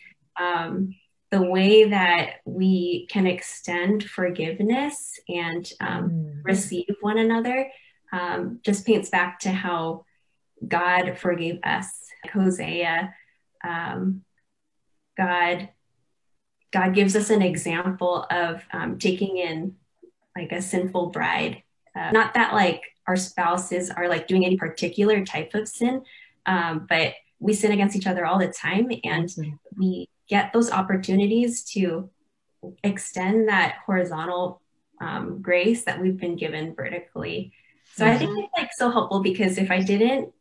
um, 0.41 0.95
the 1.29 1.41
way 1.41 1.85
that 1.85 2.41
we 2.45 3.07
can 3.09 3.25
extend 3.25 4.03
forgiveness 4.03 5.19
and 5.29 5.71
um, 5.79 6.09
mm. 6.09 6.41
receive 6.43 6.95
one 6.99 7.17
another 7.17 7.69
um, 8.11 8.59
just 8.63 8.85
paints 8.85 9.09
back 9.09 9.39
to 9.39 9.51
how 9.51 10.05
God 10.67 11.17
forgave 11.17 11.59
us. 11.63 11.87
Hosea, 12.33 13.13
um, 13.63 14.23
God, 15.17 15.69
God 16.71 16.93
gives 16.93 17.15
us 17.15 17.29
an 17.29 17.41
example 17.41 18.25
of 18.29 18.61
um, 18.71 18.99
taking 18.99 19.37
in 19.37 19.75
like 20.35 20.51
a 20.51 20.61
sinful 20.61 21.07
bride. 21.07 21.63
Uh, 21.95 22.11
not 22.11 22.33
that 22.33 22.53
like 22.53 22.81
our 23.07 23.15
spouses 23.15 23.89
are 23.89 24.07
like 24.07 24.27
doing 24.27 24.45
any 24.45 24.57
particular 24.57 25.25
type 25.25 25.53
of 25.55 25.67
sin, 25.67 26.03
um, 26.45 26.85
but 26.87 27.13
we 27.41 27.53
sin 27.53 27.71
against 27.71 27.95
each 27.95 28.07
other 28.07 28.25
all 28.25 28.39
the 28.39 28.47
time, 28.47 28.89
and 29.03 29.27
mm-hmm. 29.27 29.55
we 29.77 30.07
get 30.29 30.53
those 30.53 30.71
opportunities 30.71 31.63
to 31.63 32.09
extend 32.83 33.49
that 33.49 33.77
horizontal 33.85 34.61
um, 35.01 35.41
grace 35.41 35.83
that 35.83 35.99
we've 35.99 36.17
been 36.17 36.35
given 36.35 36.75
vertically. 36.75 37.51
So 37.95 38.05
mm-hmm. 38.05 38.13
I 38.13 38.17
think 38.17 38.29
mm-hmm. 38.29 38.39
it's 38.43 38.53
like 38.57 38.69
so 38.73 38.91
helpful 38.91 39.21
because 39.21 39.57
if 39.57 39.71
I 39.71 39.81
didn't 39.81 40.31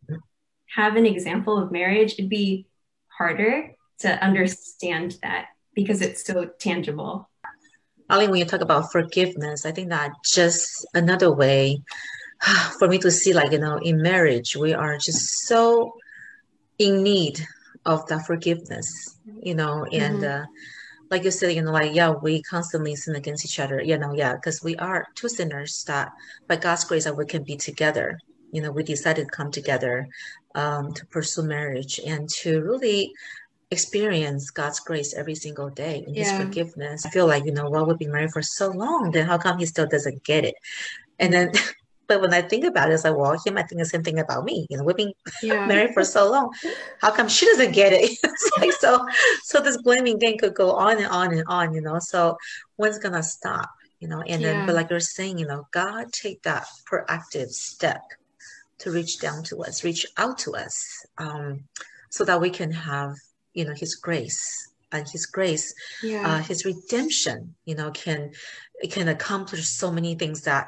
have 0.77 0.97
an 0.97 1.07
example 1.07 1.59
of 1.59 1.73
marriage, 1.73 2.13
it'd 2.13 2.29
be 2.29 2.67
harder 3.09 3.75
to 4.01 4.25
understand 4.25 5.17
that 5.23 5.47
because 5.75 6.03
it's 6.03 6.25
so 6.25 6.45
tangible. 6.59 7.29
Ali, 8.11 8.29
when 8.29 8.41
you 8.41 8.45
talk 8.45 8.61
about 8.61 8.93
forgiveness, 8.93 9.65
I 9.65 9.73
think 9.73 9.89
that 9.89 10.13
just 10.25 10.87
another 10.95 11.33
way 11.33 11.83
for 12.79 12.89
me 12.89 12.99
to 12.99 13.11
see, 13.11 13.33
like, 13.33 13.53
you 13.53 13.59
know, 13.59 13.79
in 13.79 14.03
marriage, 14.03 14.57
we 14.57 14.75
are 14.75 14.99
just 14.99 15.47
so 15.47 15.95
in 16.81 17.03
need 17.03 17.39
of 17.85 18.07
that 18.09 18.27
forgiveness, 18.27 19.19
you 19.43 19.55
know, 19.55 19.85
and 19.93 20.23
mm-hmm. 20.23 20.43
uh, 20.43 20.47
like 21.11 21.25
you 21.25 21.31
said, 21.31 21.55
you 21.55 21.63
know, 21.63 21.73
like 21.73 21.95
yeah, 21.95 22.11
we 22.11 22.43
constantly 22.43 22.97
sin 22.97 23.15
against 23.15 23.45
each 23.45 23.61
other, 23.61 23.81
you 23.83 23.99
know, 23.99 24.13
yeah, 24.15 24.35
because 24.35 24.65
we 24.65 24.75
are 24.77 25.07
two 25.15 25.29
sinners 25.29 25.85
that 25.85 26.11
by 26.49 26.57
God's 26.57 26.85
grace 26.85 27.05
that 27.05 27.17
we 27.17 27.27
can 27.27 27.45
be 27.45 27.57
together. 27.57 28.19
You 28.51 28.63
know, 28.63 28.73
we 28.73 28.83
decided 28.83 29.27
to 29.27 29.31
come 29.31 29.51
together 29.51 30.09
um, 30.55 30.93
to 30.95 31.07
pursue 31.07 31.43
marriage 31.43 32.01
and 32.05 32.29
to 32.41 32.63
really 32.63 33.13
experience 33.71 34.51
God's 34.51 34.81
grace 34.81 35.15
every 35.15 35.35
single 35.35 35.69
day 35.69 36.03
and 36.05 36.17
Yeah. 36.17 36.25
His 36.25 36.33
forgiveness. 36.43 37.07
I 37.07 37.11
feel 37.11 37.27
like, 37.27 37.45
you 37.45 37.53
know, 37.53 37.69
well, 37.71 37.87
we've 37.87 37.99
been 37.99 38.11
married 38.11 38.33
for 38.33 38.43
so 38.43 38.71
long, 38.71 39.13
then 39.13 39.27
how 39.27 39.39
come 39.39 39.59
he 39.59 39.67
still 39.67 39.87
doesn't 39.87 40.25
get 40.25 40.45
it? 40.45 40.55
And 41.19 41.33
then, 41.33 41.53
but 42.11 42.21
when 42.21 42.35
I 42.35 42.43
think 42.43 42.65
about 42.65 42.91
it, 42.91 42.95
it's 42.95 43.05
like, 43.05 43.17
well, 43.17 43.39
he 43.45 43.51
might 43.53 43.69
think 43.69 43.79
the 43.81 43.85
same 43.87 44.03
thing 44.03 44.19
about 44.19 44.45
me. 44.45 44.67
You 44.69 44.77
know, 44.79 44.83
we've 44.83 44.97
been 44.97 45.13
Yeah. 45.43 45.65
married 45.73 45.95
for 45.95 46.05
so 46.05 46.29
long. 46.29 46.51
How 47.01 47.13
come 47.13 47.29
she 47.29 47.47
doesn't 47.47 47.71
get 47.71 47.93
it? 47.93 48.19
it's 48.25 48.51
like, 48.59 48.73
so, 48.73 49.07
so 49.45 49.61
this 49.61 49.81
blaming 49.81 50.19
game 50.19 50.37
could 50.37 50.55
go 50.55 50.73
on 50.73 50.97
and 50.97 51.07
on 51.07 51.33
and 51.33 51.45
on, 51.47 51.73
you 51.73 51.81
know? 51.81 51.99
So 52.01 52.37
when's 52.75 52.99
gonna 52.99 53.23
stop? 53.23 53.71
You 54.01 54.09
know, 54.09 54.23
and 54.23 54.43
then, 54.45 54.67
but 54.67 54.75
like 54.75 54.91
you're 54.91 54.99
saying, 54.99 55.39
you 55.39 55.47
know, 55.47 55.69
God 55.71 56.13
take 56.13 56.43
that 56.43 56.67
proactive 56.91 57.51
step 57.51 58.03
to 58.81 58.91
reach 58.91 59.21
down 59.21 59.45
to 59.45 59.63
us, 59.63 59.85
reach 59.85 60.05
out 60.17 60.37
to 60.39 60.57
us, 60.57 60.75
um, 61.19 61.61
so 62.11 62.25
that 62.25 62.41
we 62.41 62.51
can 62.51 62.73
have, 62.73 63.15
you 63.55 63.65
know, 63.67 63.75
His 63.85 63.95
grace 63.95 64.43
and 64.91 65.09
His 65.09 65.27
grace, 65.27 65.73
Yeah. 66.03 66.27
uh, 66.27 66.39
His 66.41 66.65
redemption. 66.65 67.55
You 67.67 67.77
know, 67.77 67.91
can 67.93 68.33
it 68.83 68.91
can 68.91 69.07
accomplish 69.09 69.69
so 69.69 69.93
many 69.93 70.17
things 70.17 70.41
that 70.43 70.67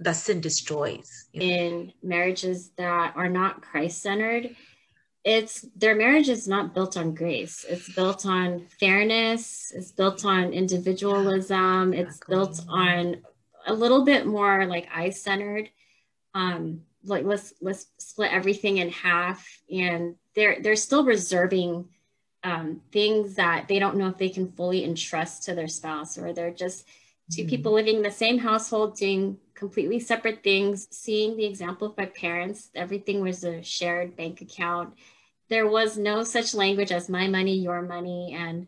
that 0.00 0.12
sin 0.16 0.40
destroys. 0.40 1.28
in 1.32 1.92
marriages 2.02 2.70
that 2.76 3.12
are 3.16 3.28
not 3.28 3.62
Christ 3.62 4.02
centered, 4.02 4.54
it's 5.24 5.62
their 5.76 5.94
marriage 5.94 6.28
is 6.28 6.46
not 6.48 6.74
built 6.74 6.96
on 6.96 7.14
grace. 7.14 7.64
It's 7.68 7.92
built 7.92 8.24
on 8.24 8.66
fairness. 8.80 9.72
It's 9.74 9.92
built 9.92 10.24
on 10.24 10.52
individualism. 10.52 11.92
It's 11.92 12.18
built 12.28 12.62
on 12.68 13.16
a 13.66 13.74
little 13.74 14.04
bit 14.04 14.26
more 14.26 14.66
like 14.66 14.88
I 14.94 15.10
centered. 15.10 15.70
Um, 16.34 16.82
like 17.04 17.24
let's 17.24 17.52
let's 17.60 17.86
split 17.98 18.32
everything 18.32 18.78
in 18.78 18.90
half, 18.90 19.46
and 19.70 20.14
they're 20.34 20.60
they're 20.62 20.76
still 20.76 21.04
reserving 21.04 21.88
um, 22.44 22.80
things 22.92 23.34
that 23.34 23.66
they 23.68 23.78
don't 23.78 23.96
know 23.96 24.08
if 24.08 24.18
they 24.18 24.28
can 24.28 24.52
fully 24.52 24.84
entrust 24.84 25.44
to 25.44 25.54
their 25.54 25.68
spouse, 25.68 26.16
or 26.16 26.32
they're 26.32 26.52
just 26.52 26.86
two 27.30 27.44
Mhm. 27.44 27.48
people 27.50 27.72
living 27.72 27.96
in 27.96 28.02
the 28.02 28.10
same 28.10 28.38
household 28.38 28.96
doing 28.96 29.38
completely 29.58 30.00
separate 30.00 30.42
things. 30.42 30.88
Seeing 30.90 31.36
the 31.36 31.46
example 31.46 31.88
of 31.88 31.96
my 31.98 32.06
parents 32.06 32.70
everything 32.74 33.20
was 33.20 33.44
a 33.44 33.62
shared 33.62 34.16
bank 34.16 34.40
account. 34.40 34.94
There 35.48 35.66
was 35.66 35.96
no 35.98 36.24
such 36.24 36.54
language 36.54 36.92
as 36.92 37.08
my 37.08 37.26
money 37.28 37.58
your 37.58 37.82
money. 37.82 38.34
And 38.38 38.66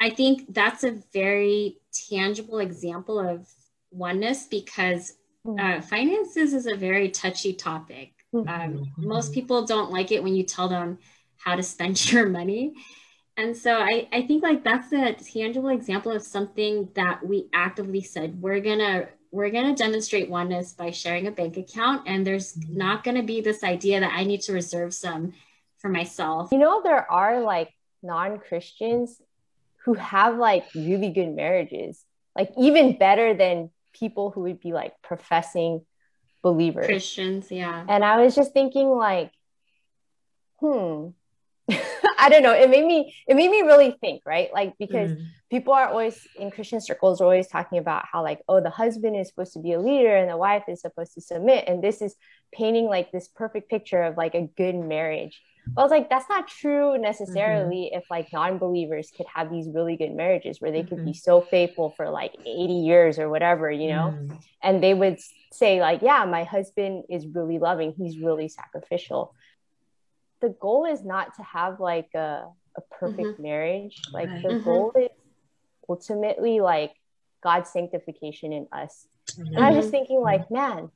i 0.00 0.10
think 0.10 0.54
that's 0.54 0.84
a 0.84 0.92
very 1.12 1.78
tangible 2.10 2.60
example 2.60 3.18
of 3.18 3.48
oneness 3.90 4.46
because 4.46 5.14
uh, 5.58 5.80
finances 5.80 6.52
is 6.54 6.66
a 6.66 6.76
very 6.76 7.10
touchy 7.10 7.52
topic. 7.52 8.12
Um, 8.46 8.84
Mhm. 8.96 9.08
most 9.08 9.32
people 9.32 9.66
don't 9.66 9.90
like 9.90 10.12
it 10.12 10.22
when 10.22 10.36
you 10.36 10.44
tell 10.44 10.68
them 10.68 10.98
how 11.36 11.56
to 11.56 11.62
spend 11.62 12.12
your 12.12 12.28
money. 12.28 12.74
And 13.36 13.56
so 13.56 13.74
I, 13.74 14.08
I 14.12 14.22
think 14.22 14.42
like 14.42 14.64
that's 14.64 14.92
a 14.92 15.12
tangible 15.14 15.68
example 15.70 16.12
of 16.12 16.22
something 16.22 16.90
that 16.94 17.26
we 17.26 17.48
actively 17.52 18.02
said 18.02 18.42
we're 18.42 18.60
gonna 18.60 19.08
we're 19.30 19.50
gonna 19.50 19.74
demonstrate 19.74 20.30
oneness 20.30 20.72
by 20.72 20.90
sharing 20.90 21.26
a 21.26 21.30
bank 21.30 21.56
account 21.56 22.02
and 22.06 22.26
there's 22.26 22.54
Mhm. 22.56 22.76
not 22.76 23.04
gonna 23.04 23.22
be 23.22 23.40
this 23.40 23.62
idea 23.62 24.00
that 24.00 24.12
I 24.12 24.24
need 24.24 24.40
to 24.42 24.52
reserve 24.52 24.94
some 24.94 25.34
for 25.78 25.88
myself. 25.88 26.50
You 26.52 26.58
know, 26.58 26.82
there 26.82 27.10
are 27.10 27.40
like 27.40 27.72
non 28.02 28.38
Christians 28.38 29.20
who 29.84 29.94
have 29.94 30.36
like 30.38 30.66
really 30.74 31.10
good 31.10 31.34
marriages, 31.34 32.04
like 32.36 32.50
even 32.58 32.96
better 32.98 33.34
than 33.34 33.70
people 33.92 34.30
who 34.30 34.42
would 34.42 34.60
be 34.60 34.72
like 34.72 35.00
professing 35.02 35.84
believers. 36.42 36.86
Christians, 36.86 37.50
yeah. 37.50 37.84
And 37.88 38.04
I 38.04 38.20
was 38.22 38.34
just 38.34 38.52
thinking, 38.52 38.88
like, 38.90 39.32
hmm, 40.60 41.08
I 42.18 42.28
don't 42.28 42.42
know. 42.42 42.52
It 42.52 42.68
made 42.70 42.84
me, 42.84 43.14
it 43.26 43.34
made 43.36 43.50
me 43.50 43.62
really 43.62 43.96
think, 44.00 44.22
right? 44.26 44.52
Like, 44.52 44.74
because 44.78 45.10
Mm. 45.10 45.26
people 45.50 45.72
are 45.72 45.88
always 45.88 46.26
in 46.34 46.50
Christian 46.50 46.80
circles 46.80 47.20
are 47.20 47.24
always 47.24 47.48
talking 47.48 47.78
about 47.78 48.04
how 48.10 48.22
like 48.22 48.40
oh 48.48 48.60
the 48.60 48.70
husband 48.70 49.16
is 49.16 49.28
supposed 49.28 49.54
to 49.54 49.60
be 49.60 49.72
a 49.72 49.80
leader 49.80 50.14
and 50.16 50.28
the 50.30 50.36
wife 50.36 50.64
is 50.68 50.80
supposed 50.82 51.14
to 51.14 51.20
submit 51.22 51.64
and 51.66 51.82
this 51.82 52.02
is 52.02 52.16
painting 52.52 52.86
like 52.86 53.10
this 53.12 53.28
perfect 53.28 53.70
picture 53.70 54.02
of 54.02 54.16
like 54.16 54.34
a 54.34 54.48
good 54.56 54.74
marriage. 54.74 55.40
But 55.74 55.82
I 55.82 55.84
was 55.84 55.90
like 55.90 56.10
that's 56.10 56.28
not 56.28 56.48
true 56.48 56.98
necessarily 56.98 57.90
if 57.92 58.04
like 58.10 58.28
non-believers 58.32 59.12
could 59.16 59.26
have 59.34 59.50
these 59.50 59.68
really 59.72 59.96
good 59.96 60.12
marriages 60.14 60.60
where 60.60 60.72
they 60.72 60.82
could 60.82 61.04
be 61.04 61.14
so 61.14 61.40
faithful 61.50 61.94
for 61.96 62.10
like 62.10 62.32
80 62.44 62.72
years 62.74 63.18
or 63.18 63.28
whatever, 63.30 63.70
you 63.70 63.88
know? 63.88 64.14
Mm. 64.18 64.38
and 64.62 64.82
they 64.82 64.92
would 64.94 65.18
say 65.52 65.80
like 65.80 66.02
yeah 66.02 66.24
my 66.26 66.44
husband 66.44 67.04
is 67.08 67.26
really 67.34 67.58
loving 67.58 67.94
he's 67.96 68.18
really 68.18 68.48
sacrificial 68.48 69.34
the 70.40 70.50
goal 70.60 70.84
is 70.84 71.04
not 71.04 71.34
to 71.36 71.42
have 71.42 71.80
like 71.80 72.08
a, 72.14 72.44
a 72.76 72.80
perfect 73.00 73.38
marriage 73.40 74.02
like 74.12 74.28
the 74.42 74.50
Mhm. 74.50 74.64
goal 74.64 74.92
is 74.96 75.08
ultimately 75.88 76.60
like 76.60 76.92
god's 77.42 77.70
sanctification 77.70 78.52
in 78.52 78.66
us 78.72 79.06
and 79.54 79.64
i 79.64 79.68
was 79.70 79.76
just 79.84 79.90
thinking 79.90 80.20
like 80.20 80.50
man 80.50 80.90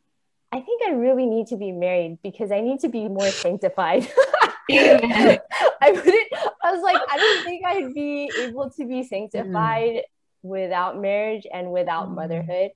i 0.53 0.61
think 0.61 0.83
i 0.87 0.91
really 0.93 1.27
need 1.27 1.47
to 1.49 1.57
be 1.57 1.73
married 1.73 2.19
because 2.23 2.51
i 2.53 2.61
need 2.61 2.81
to 2.81 2.89
be 2.89 3.09
more 3.09 3.31
sanctified 3.33 4.07
I 4.71 5.91
wouldn't. 5.91 6.29
I 6.63 6.71
was 6.73 6.83
like, 6.83 7.03
I 7.11 7.19
don't 7.19 7.43
think 7.43 7.65
I'd 7.67 7.93
be 7.93 8.33
able 8.49 8.71
to 8.71 8.87
be 8.87 9.03
sanctified 9.03 10.03
without 10.43 10.99
marriage 11.01 11.47
and 11.53 11.73
without 11.73 12.09
Mm. 12.09 12.15
motherhood. 12.15 12.71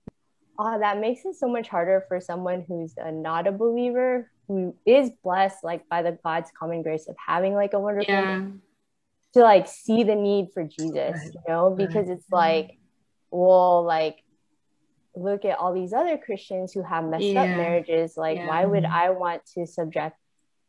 Oh, 0.58 0.78
that 0.78 0.98
makes 1.00 1.25
it 1.25 1.34
so 1.34 1.48
much 1.48 1.68
harder 1.68 2.04
for 2.08 2.20
someone 2.20 2.64
who's 2.66 2.94
a, 2.96 3.12
not 3.12 3.46
a 3.46 3.52
believer 3.52 4.30
who 4.48 4.75
is 4.86 5.10
blessed 5.22 5.62
like 5.62 5.88
by 5.88 6.02
the 6.02 6.18
God's 6.25 6.50
common 6.58 6.82
grace 6.82 7.08
of 7.08 7.16
having 7.25 7.54
like 7.54 7.72
a 7.75 7.80
wonderful 7.80 8.14
Yeah. 8.14 8.42
to 9.34 9.40
like 9.40 9.66
see 9.68 10.02
the 10.04 10.14
need 10.14 10.48
for 10.54 10.64
Jesus, 10.64 11.20
you 11.25 11.40
know, 11.48 11.75
because 11.76 12.08
it's 12.08 12.30
like, 12.30 12.78
well, 13.30 13.84
like 13.84 14.22
look 15.14 15.44
at 15.44 15.58
all 15.58 15.75
these 15.75 15.92
other 15.92 16.16
Christians 16.18 16.72
who 16.72 16.82
have 16.82 17.04
messed 17.04 17.36
up 17.36 17.48
marriages. 17.48 18.16
Like, 18.16 18.36
Yeah. 18.36 18.46
why 18.46 18.64
would 18.64 18.84
I 18.84 19.10
want 19.10 19.42
to 19.54 19.66
subject 19.66 20.16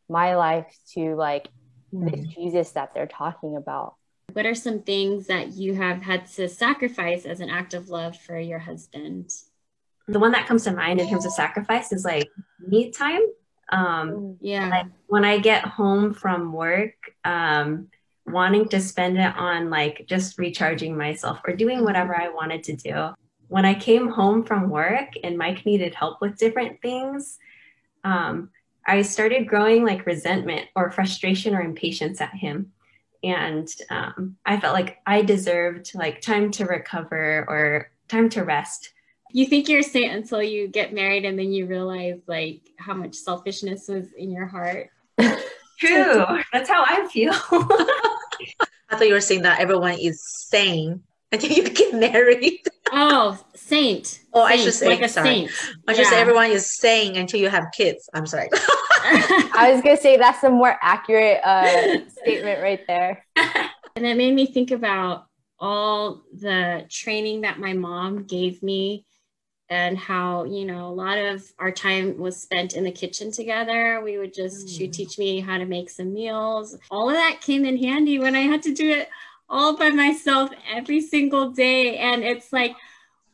my 0.10 0.36
life 0.36 0.74
to 0.94 1.16
like 1.16 1.50
this 1.92 2.26
Mm. 2.26 2.30
Jesus 2.34 2.72
that 2.72 2.94
they're 2.94 3.08
talking 3.08 3.56
about? 3.56 3.96
What 4.34 4.46
are 4.46 4.56
some 4.56 4.82
things 4.82 5.28
that 5.28 5.54
you 5.54 5.76
have 5.76 6.02
had 6.02 6.28
to 6.28 6.50
sacrifice 6.50 7.26
as 7.26 7.40
an 7.40 7.50
act 7.50 7.74
of 7.74 7.90
love 7.90 8.18
for 8.18 8.38
your 8.38 8.60
husband? 8.60 9.32
The 10.08 10.20
one 10.20 10.32
that 10.32 10.48
comes 10.48 10.64
to 10.64 10.72
mind 10.72 11.00
in 11.02 11.10
terms 11.10 11.26
of 11.26 11.34
sacrifice 11.34 11.92
is 11.92 12.06
like 12.06 12.30
me 12.60 12.92
time. 12.92 13.22
Um, 13.70 14.38
Yeah. 14.40 14.70
like 14.70 14.86
when 15.08 15.26
I 15.26 15.40
get 15.40 15.66
home 15.66 16.14
from 16.14 16.54
work, 16.54 16.94
um, 17.26 17.90
wanting 18.26 18.68
to 18.70 18.80
spend 18.80 19.18
it 19.18 19.36
on 19.38 19.70
like 19.70 20.06
just 20.08 20.38
recharging 20.38 20.98
myself 20.98 21.40
or 21.46 21.54
doing 21.56 21.84
whatever 21.84 22.16
I 22.20 22.30
wanted 22.30 22.64
to 22.66 22.76
do. 22.76 23.10
When 23.50 23.66
I 23.66 23.74
came 23.74 24.10
home 24.10 24.44
from 24.44 24.70
work 24.70 25.10
and 25.24 25.38
Mike 25.38 25.66
needed 25.66 25.96
help 25.96 26.20
with 26.22 26.38
different 26.38 26.82
things, 26.82 27.38
um, 28.04 28.50
I 28.86 29.02
started 29.02 29.48
growing 29.48 29.86
like 29.86 30.06
resentment 30.06 30.68
or 30.76 30.92
frustration 30.92 31.54
or 31.56 31.62
impatience 31.62 32.22
at 32.22 32.34
him. 32.34 32.72
And 33.24 33.68
um, 33.90 34.38
I 34.46 34.60
felt 34.60 34.74
like 34.74 35.00
I 35.06 35.22
deserved 35.22 35.92
like 35.96 36.22
time 36.22 36.52
to 36.52 36.66
recover 36.66 37.46
or 37.48 37.92
time 38.08 38.30
to 38.30 38.44
rest. 38.44 38.92
You 39.32 39.46
think 39.46 39.70
you're 39.70 39.80
a 39.80 39.84
saint 39.84 40.14
until 40.14 40.42
you 40.42 40.68
get 40.68 40.94
married 40.94 41.26
and 41.26 41.38
then 41.38 41.52
you 41.52 41.66
realize 41.66 42.20
like 42.28 42.62
how 42.78 42.94
much 42.94 43.16
selfishness 43.16 43.88
was 43.88 44.14
in 44.14 44.32
your 44.32 44.48
heart. 44.48 44.90
True. 45.80 46.26
That's 46.54 46.70
how 46.70 46.84
I 46.88 47.08
feel. 47.12 47.34
I 48.90 48.96
thought 48.96 49.08
you 49.08 49.14
were 49.14 49.22
saying 49.22 49.44
that 49.44 49.60
everyone 49.60 49.98
is 50.00 50.24
sane 50.50 51.04
until 51.32 51.52
you 51.52 51.70
get 51.70 51.94
married. 51.94 52.62
Oh, 52.92 53.38
saint. 53.54 54.22
Oh, 54.34 54.44
I 54.44 54.56
should 54.56 54.74
say, 54.74 54.88
like 54.88 55.02
a 55.02 55.10
sorry. 55.10 55.28
saint. 55.28 55.52
I 55.88 55.94
just 55.94 56.10
say 56.10 56.20
everyone 56.20 56.52
is 56.52 56.78
sane 56.78 57.18
until 57.18 57.42
you 57.42 57.50
have 57.50 57.68
kids. 57.76 58.10
I'm 58.14 58.26
sorry. 58.26 58.50
I 59.04 59.72
was 59.74 59.82
gonna 59.82 59.98
say 59.98 60.18
that's 60.18 60.44
a 60.44 60.50
more 60.50 60.78
accurate 60.82 61.42
uh, 61.44 62.10
statement 62.10 62.62
right 62.62 62.86
there. 62.88 63.26
And 63.36 64.06
it 64.06 64.16
made 64.16 64.34
me 64.34 64.46
think 64.46 64.72
about 64.72 65.26
all 65.60 66.22
the 66.32 66.86
training 66.90 67.42
that 67.42 67.60
my 67.60 67.74
mom 67.74 68.24
gave 68.24 68.62
me 68.62 69.07
and 69.70 69.98
how, 69.98 70.46
you 70.46 70.66
know, 70.66 70.88
a 70.88 70.94
lot 70.94 71.18
of 71.18 71.44
our 71.60 71.72
time 71.72 72.18
was 72.18 72.42
spent 72.42 72.74
in 72.74 72.84
the 72.84 72.92
kitchen 72.92 73.32
together. 73.32 74.02
We 74.04 74.18
would 74.18 74.34
just, 74.34 74.70
she 74.70 74.84
would 74.84 74.92
Mm. 74.92 74.98
teach 74.98 75.18
me 75.20 75.40
how 75.42 75.58
to 75.58 75.66
make 75.66 75.90
some 75.90 76.14
meals. 76.14 76.78
All 76.90 77.10
of 77.10 77.16
that 77.16 77.42
came 77.42 77.66
in 77.66 77.78
handy 77.78 78.18
when 78.20 78.36
I 78.36 78.42
had 78.42 78.64
to 78.64 78.74
do 78.74 78.90
it 78.90 79.10
all 79.50 79.76
by 79.76 79.90
myself 79.90 80.50
every 80.70 81.02
single 81.02 81.52
day. 81.52 81.98
And 81.98 82.24
it's 82.24 82.54
like, 82.54 82.76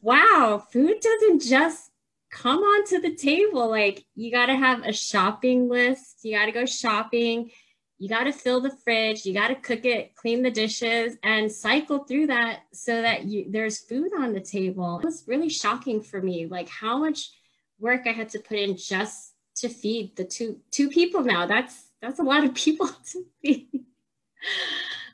wow, 0.01 0.63
food 0.71 0.99
doesn't 0.99 1.41
just 1.43 1.91
come 2.31 2.59
onto 2.59 2.99
the 2.99 3.15
table. 3.15 3.69
Like, 3.69 4.03
you 4.15 4.31
got 4.31 4.47
to 4.47 4.55
have 4.55 4.83
a 4.83 4.91
shopping 4.93 5.69
list, 5.69 6.19
you 6.23 6.35
got 6.35 6.45
to 6.45 6.51
go 6.51 6.65
shopping 6.65 7.51
you 7.99 8.09
got 8.09 8.23
to 8.23 8.33
fill 8.33 8.59
the 8.61 8.75
fridge 8.83 9.25
you 9.25 9.33
got 9.33 9.47
to 9.49 9.55
cook 9.55 9.85
it 9.85 10.15
clean 10.15 10.41
the 10.41 10.51
dishes 10.51 11.15
and 11.23 11.51
cycle 11.51 11.99
through 11.99 12.27
that 12.27 12.61
so 12.73 13.01
that 13.01 13.25
you 13.25 13.45
there's 13.49 13.79
food 13.79 14.11
on 14.19 14.33
the 14.33 14.41
table 14.41 14.99
it 14.99 15.05
was 15.05 15.23
really 15.27 15.49
shocking 15.49 16.01
for 16.01 16.21
me 16.21 16.45
like 16.45 16.69
how 16.69 16.97
much 16.97 17.31
work 17.79 18.01
i 18.05 18.11
had 18.11 18.29
to 18.29 18.39
put 18.39 18.57
in 18.57 18.75
just 18.75 19.33
to 19.55 19.69
feed 19.69 20.15
the 20.15 20.23
two 20.25 20.59
two 20.71 20.89
people 20.89 21.23
now 21.23 21.45
that's 21.45 21.91
that's 22.01 22.19
a 22.19 22.23
lot 22.23 22.43
of 22.43 22.53
people 22.53 22.87
to 23.11 23.25
feed 23.41 23.69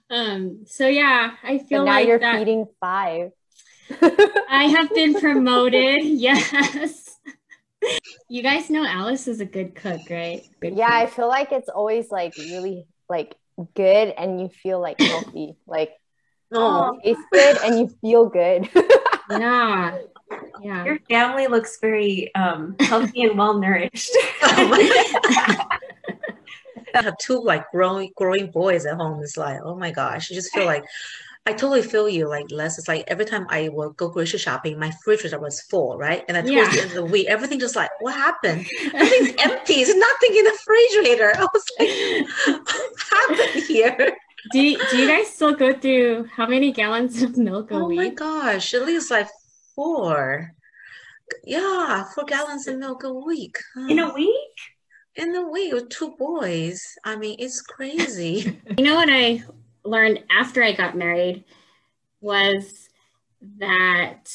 Um, 0.09 0.65
so 0.65 0.87
yeah, 0.87 1.35
I 1.43 1.59
feel 1.59 1.85
now 1.85 1.93
like 1.93 2.07
you're 2.07 2.19
that 2.19 2.39
feeding 2.39 2.65
five. 2.79 3.31
I 4.01 4.65
have 4.65 4.89
been 4.93 5.19
promoted. 5.19 6.03
Yes. 6.03 7.08
You 8.27 8.43
guys 8.43 8.69
know 8.69 8.85
Alice 8.85 9.27
is 9.27 9.41
a 9.41 9.45
good 9.45 9.75
cook, 9.75 10.01
right? 10.09 10.43
Good 10.59 10.75
yeah, 10.75 10.91
I 10.91 11.07
feel 11.07 11.27
like 11.27 11.51
it's 11.51 11.69
always 11.69 12.11
like 12.11 12.35
really 12.37 12.85
like 13.09 13.35
good 13.75 14.13
and 14.17 14.39
you 14.39 14.49
feel 14.49 14.79
like 14.79 14.99
healthy. 14.99 15.55
Like 15.65 15.91
No. 16.51 16.99
it 17.03 17.15
tastes 17.15 17.23
good 17.31 17.57
and 17.63 17.79
you 17.79 17.87
feel 18.01 18.29
good. 18.29 18.69
yeah. 19.31 19.97
Yeah. 20.61 20.85
Your 20.85 20.99
family 21.09 21.47
looks 21.47 21.79
very 21.79 22.33
um, 22.35 22.75
healthy 22.79 23.23
and 23.23 23.37
well 23.37 23.57
nourished. 23.57 24.11
I 26.95 27.03
have 27.03 27.17
two 27.17 27.41
like 27.41 27.69
growing 27.71 28.11
growing 28.15 28.51
boys 28.51 28.85
at 28.85 28.95
home. 28.95 29.21
It's 29.23 29.37
like, 29.37 29.59
oh 29.63 29.75
my 29.75 29.91
gosh, 29.91 30.29
you 30.29 30.35
just 30.35 30.53
feel 30.53 30.65
like 30.65 30.83
I 31.49 31.53
totally 31.53 31.81
feel 31.81 32.07
you 32.07 32.27
like 32.29 32.45
Les. 32.51 32.77
It's 32.77 32.87
like 32.87 33.03
every 33.07 33.25
time 33.25 33.47
I 33.49 33.69
will 33.69 33.89
go 33.91 34.07
grocery 34.09 34.37
shopping, 34.37 34.77
my 34.77 34.87
refrigerator 34.89 35.39
was 35.39 35.61
full, 35.61 35.97
right? 35.97 36.23
And 36.27 36.35
towards 36.37 36.51
Yeah. 36.51 36.69
the 36.69 36.81
end 36.81 36.89
of 36.91 36.95
the 37.01 37.05
week, 37.05 37.25
everything 37.27 37.59
just 37.59 37.75
like, 37.75 37.89
what 38.01 38.13
happened? 38.13 38.67
Everything's 38.93 39.33
empty. 39.41 39.83
There's 39.83 39.95
nothing 40.09 40.31
in 40.39 40.43
the 40.45 40.55
refrigerator. 40.59 41.31
I 41.41 41.47
was 41.51 41.65
like, 41.79 41.89
what 42.45 43.01
happened 43.11 43.63
here? 43.63 44.17
do, 44.51 44.59
you- 44.61 44.79
do 44.91 44.97
you 45.01 45.07
guys 45.07 45.27
still 45.33 45.55
go 45.55 45.73
through 45.73 46.27
how 46.35 46.45
many 46.45 46.71
gallons 46.71 47.21
of 47.23 47.35
milk 47.35 47.71
a 47.71 47.75
Oh 47.75 47.89
my 47.89 48.09
gosh, 48.09 48.73
at 48.75 48.85
least 48.85 49.09
like 49.09 49.27
four. 49.75 50.53
Yeah, 51.43 52.03
four 52.13 52.25
gallons 52.25 52.67
of 52.67 52.77
milk 52.77 53.03
a 53.03 53.11
week. 53.13 53.57
In 53.89 53.97
a 53.97 54.13
week? 54.13 54.55
In 55.15 55.35
a 55.35 55.49
week 55.49 55.73
with 55.73 55.89
two 55.89 56.11
boys. 56.19 56.79
I 57.03 57.15
mean, 57.15 57.37
it's 57.39 57.59
crazy. 57.61 58.61
You 58.77 58.83
know 58.85 58.95
what 59.01 59.09
I 59.11 59.43
learned 59.83 60.23
after 60.29 60.63
I 60.63 60.73
got 60.73 60.95
married 60.97 61.43
was 62.21 62.89
that 63.57 64.29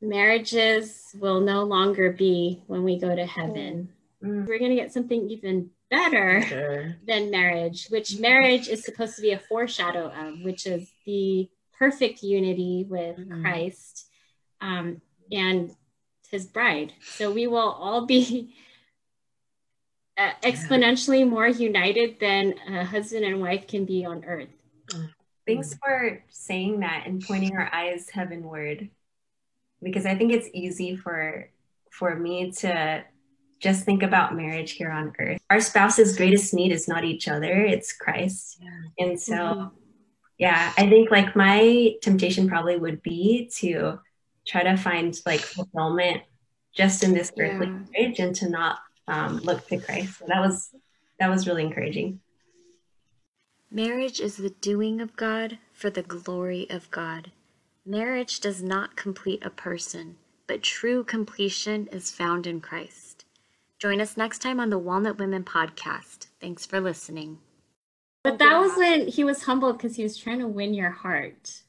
marriages 0.00 1.04
will 1.14 1.40
no 1.40 1.64
longer 1.64 2.12
be 2.12 2.62
when 2.66 2.84
we 2.84 2.98
go 2.98 3.14
to 3.14 3.26
heaven. 3.26 3.88
Mm. 4.22 4.46
We're 4.46 4.58
going 4.58 4.70
to 4.70 4.76
get 4.76 4.92
something 4.92 5.28
even 5.30 5.70
better 5.90 6.42
Sure. 6.46 6.96
than 7.06 7.30
marriage, 7.30 7.86
which 7.88 8.18
marriage 8.18 8.68
is 8.68 8.84
supposed 8.84 9.16
to 9.16 9.22
be 9.22 9.32
a 9.32 9.38
foreshadow 9.38 10.06
of, 10.10 10.40
which 10.42 10.66
is 10.66 10.90
the 11.06 11.48
perfect 11.78 12.22
unity 12.22 12.86
with 12.88 13.16
Mhm. 13.16 13.42
Christ 13.42 14.06
um, 14.60 15.00
and 15.32 15.74
his 16.30 16.46
bride. 16.46 16.92
So 17.02 17.32
we 17.32 17.46
will 17.46 17.58
all 17.58 18.06
be 18.06 18.54
uh, 20.16 20.32
exponentially 20.42 21.28
more 21.28 21.48
united 21.48 22.20
than 22.20 22.54
a 22.68 22.84
husband 22.84 23.24
and 23.24 23.40
wife 23.40 23.66
can 23.66 23.84
be 23.86 24.04
on 24.04 24.24
earth. 24.24 24.48
Thanks 25.54 25.74
for 25.74 26.22
saying 26.28 26.80
that 26.80 27.04
and 27.06 27.22
pointing 27.24 27.56
our 27.56 27.72
eyes 27.72 28.08
heavenward. 28.08 28.88
Because 29.82 30.06
I 30.06 30.14
think 30.14 30.32
it's 30.32 30.48
easy 30.52 30.96
for 30.96 31.48
for 31.90 32.14
me 32.14 32.52
to 32.52 33.04
just 33.58 33.84
think 33.84 34.02
about 34.02 34.34
marriage 34.36 34.72
here 34.72 34.90
on 34.90 35.12
earth. 35.18 35.40
Our 35.50 35.60
spouse's 35.60 36.16
greatest 36.16 36.54
need 36.54 36.72
is 36.72 36.88
not 36.88 37.04
each 37.04 37.28
other, 37.28 37.52
it's 37.64 37.92
Christ. 37.92 38.58
Yeah. 38.62 39.04
And 39.06 39.20
so 39.20 39.34
Mhm. 39.34 39.72
yeah, 40.38 40.72
I 40.78 40.88
think 40.88 41.10
like 41.10 41.36
my 41.36 41.94
temptation 42.00 42.48
probably 42.48 42.76
would 42.78 43.02
be 43.02 43.50
to 43.56 44.00
try 44.46 44.62
to 44.62 44.76
find 44.76 45.18
like 45.26 45.40
fulfillment 45.40 46.22
just 46.72 47.02
in 47.04 47.12
this 47.12 47.32
earthly 47.38 47.66
Yeah. 47.66 47.82
marriage 47.92 48.18
and 48.20 48.34
to 48.36 48.48
not 48.48 48.78
um, 49.08 49.38
look 49.38 49.66
to 49.66 49.76
Christ. 49.78 50.18
So 50.18 50.26
that 50.28 50.40
was 50.40 50.74
that 51.18 51.28
was 51.28 51.46
really 51.46 51.62
encouraging. 51.64 52.20
Marriage 53.72 54.18
is 54.18 54.36
the 54.36 54.50
doing 54.50 55.00
of 55.00 55.14
God 55.14 55.58
for 55.72 55.90
the 55.90 56.02
glory 56.02 56.68
of 56.70 56.90
God. 56.90 57.30
Marriage 57.86 58.40
does 58.40 58.60
not 58.60 58.96
complete 58.96 59.44
a 59.44 59.50
person, 59.50 60.16
but 60.48 60.60
true 60.60 61.04
completion 61.04 61.86
is 61.92 62.10
found 62.10 62.48
in 62.48 62.60
Christ. 62.60 63.24
Join 63.78 64.00
us 64.00 64.16
next 64.16 64.40
time 64.40 64.58
on 64.58 64.70
the 64.70 64.78
Walnut 64.78 65.18
Women 65.20 65.44
podcast. 65.44 66.26
Thanks 66.40 66.66
for 66.66 66.80
listening. 66.80 67.38
But 68.24 68.40
that 68.40 68.58
was 68.58 68.76
when 68.76 69.06
he 69.06 69.22
was 69.22 69.44
humbled 69.44 69.78
because 69.78 69.94
he 69.94 70.02
was 70.02 70.16
trying 70.16 70.40
to 70.40 70.48
win 70.48 70.74
your 70.74 70.90
heart. 70.90 71.62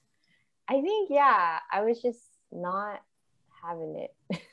I 0.68 0.82
think 0.82 1.12
yeah, 1.12 1.60
I 1.72 1.82
was 1.84 2.02
just 2.02 2.24
not 2.52 3.04
having 3.64 4.08
it. 4.32 4.42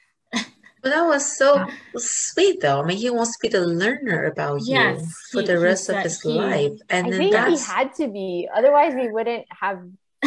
But 0.83 0.91
that 0.91 1.03
was 1.07 1.37
so 1.37 1.67
sweet, 1.97 2.61
though. 2.61 2.81
I 2.83 2.87
mean, 2.87 2.97
he 2.99 3.11
wants 3.11 3.33
to 3.37 3.39
be 3.43 3.49
the 3.49 3.67
learner 3.67 4.25
about 4.25 4.61
you 4.65 4.99
for 5.33 5.41
he- 5.41 5.47
the 5.47 5.59
rest 5.59 5.89
of 5.89 5.97
his 5.99 6.21
he- 6.23 6.29
life, 6.29 6.73
and 6.89 7.07
I 7.07 7.11
then 7.11 7.19
think 7.19 7.33
that's 7.33 7.67
he 7.67 7.73
had 7.73 7.95
to 7.95 8.09
be, 8.09 8.49
otherwise 8.55 8.95
we 8.95 9.09
wouldn't 9.09 9.47
have 9.51 9.81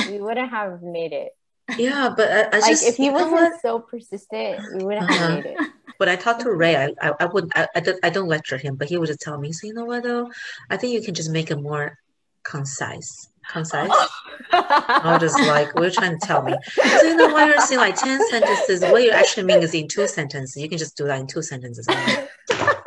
we 0.04 0.20
wouldn't 0.20 0.50
have 0.50 0.82
made 0.82 1.14
it. 1.14 1.32
yeah. 1.78 2.14
But 2.16 2.32
I, 2.32 2.58
I 2.58 2.60
Like 2.60 2.72
just 2.72 2.86
if 2.88 2.96
he 2.98 3.10
wasn't 3.10 3.32
what? 3.32 3.62
so 3.62 3.80
persistent, 3.80 4.74
we 4.74 4.84
wouldn't 4.84 5.04
Uh-huh. 5.10 5.18
have 5.20 5.44
made 5.44 5.46
it. 5.46 5.58
But 6.00 6.10
I 6.10 6.16
talked 6.16 6.42
to 6.42 6.52
Ray, 6.64 6.76
I 6.76 6.88
I, 7.02 7.14
I 7.22 7.26
wouldn't 7.26 7.54
I, 7.56 7.68
I 7.76 7.80
don't 7.80 8.00
I 8.04 8.10
don't 8.10 8.28
lecture 8.28 8.58
him, 8.58 8.76
but 8.76 8.90
he 8.90 8.98
would 8.98 9.08
just 9.08 9.22
tell 9.22 9.38
me, 9.40 9.54
so 9.54 9.68
you 9.68 9.74
know 9.74 9.86
what 9.86 10.04
though, 10.04 10.32
I 10.70 10.78
think 10.78 10.94
you 10.94 11.02
can 11.02 11.14
just 11.14 11.30
make 11.30 11.52
it 11.52 11.62
more 11.62 11.98
concise. 12.44 13.30
Concise. 13.52 13.90
I 14.52 15.18
was 15.20 15.22
just 15.22 15.40
like, 15.48 15.74
what 15.76 15.84
are 15.84 15.88
you 15.88 15.92
trying 15.92 16.20
to 16.20 16.26
tell 16.26 16.42
me? 16.42 16.54
So 16.74 17.04
you 17.04 17.16
know 17.16 17.34
why 17.34 17.48
you're 17.48 17.60
saying 17.62 17.80
like 17.80 17.96
10 17.96 18.28
sentences, 18.30 18.82
what 18.82 19.04
you 19.04 19.12
actually 19.12 19.44
mean 19.44 19.62
is 19.62 19.74
in 19.74 19.88
two 19.88 20.08
sentences. 20.08 20.62
You 20.62 20.70
can 20.70 20.78
just 20.78 20.96
do 20.96 21.06
that 21.06 21.20
in 21.20 21.28
two 21.28 21.42
sentences. 21.42 21.88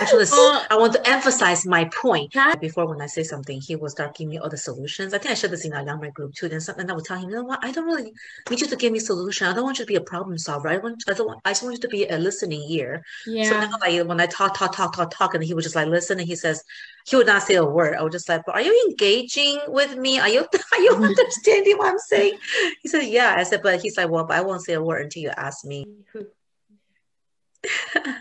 I'm 0.00 0.06
like, 0.06 0.12
I 0.12 0.16
want, 0.16 0.28
to, 0.28 0.32
Well- 0.32 0.52
uh, 0.52 0.66
I 0.70 0.76
want 0.76 0.92
to 0.94 1.08
emphasize 1.08 1.66
my 1.66 1.84
point. 1.86 2.34
Before 2.60 2.86
when 2.86 3.00
I 3.00 3.06
say 3.06 3.22
something, 3.22 3.60
he 3.60 3.76
will 3.76 3.90
start 3.90 4.16
giving 4.16 4.30
me 4.30 4.38
all 4.38 4.48
the 4.48 4.56
solutions. 4.56 5.12
I 5.14 5.18
think 5.18 5.32
I 5.32 5.34
shared 5.34 5.52
this 5.52 5.64
in 5.64 5.72
our 5.72 5.84
younger 5.84 6.10
group 6.10 6.34
too. 6.34 6.48
Then 6.48 6.60
something 6.60 6.90
I 6.90 6.94
would 6.94 7.04
tell 7.04 7.18
him, 7.18 7.28
you 7.28 7.36
know 7.36 7.44
what, 7.44 7.64
I 7.64 7.70
don't 7.72 7.86
really 7.86 8.12
need 8.48 8.60
you 8.60 8.66
to 8.66 8.76
give 8.76 8.92
me 8.92 8.98
solution. 8.98 9.46
I 9.46 9.52
don't 9.52 9.64
want 9.64 9.78
you 9.78 9.84
to 9.84 9.88
be 9.88 9.96
a 9.96 10.00
problem 10.00 10.38
solver. 10.38 10.68
I 10.68 10.78
want 10.78 11.02
I 11.08 11.12
don't 11.12 11.26
want 11.26 11.40
I 11.44 11.50
just 11.50 11.62
want 11.62 11.74
you 11.74 11.80
to 11.80 11.88
be 11.88 12.06
a 12.06 12.18
listening 12.18 12.62
ear. 12.68 13.04
Yeah. 13.26 13.50
So 13.50 13.60
now 13.60 13.78
like 13.80 14.08
when 14.08 14.20
I 14.20 14.26
talk, 14.26 14.56
talk, 14.56 14.74
talk, 14.74 14.94
talk, 14.94 15.10
talk, 15.10 15.34
and 15.34 15.44
he 15.44 15.54
would 15.54 15.62
just 15.62 15.76
like 15.76 15.88
listen 15.88 16.18
and 16.18 16.28
he 16.28 16.36
says 16.36 16.64
he 17.06 17.16
would 17.16 17.26
not 17.26 17.42
say 17.42 17.54
a 17.54 17.64
word. 17.64 17.96
I 17.96 18.02
would 18.02 18.12
just 18.12 18.28
like, 18.28 18.42
but 18.46 18.54
are 18.54 18.62
you 18.62 18.88
engaging 18.88 19.58
with 19.68 19.96
me? 19.96 20.18
Are 20.18 20.28
you 20.28 20.40
are 20.72 20.80
you 20.80 20.92
mm-hmm. 20.92 21.04
understanding 21.04 21.78
what 21.78 21.88
I'm 21.88 21.98
saying? 21.98 22.38
He 22.82 22.88
said, 22.88 23.04
Yeah. 23.04 23.34
I 23.36 23.42
said, 23.42 23.60
but 23.62 23.80
he's 23.80 23.96
like, 23.96 24.10
Well, 24.10 24.24
but 24.24 24.36
I 24.36 24.42
won't 24.42 24.62
say 24.62 24.74
a 24.74 24.82
word 24.82 25.04
until 25.04 25.22
you 25.22 25.30
ask 25.30 25.64
me. 25.64 25.86